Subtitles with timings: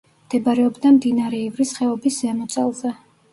[0.27, 2.95] მდებარეობდა მდინარე ივრის ხეობის ზემო წელზე.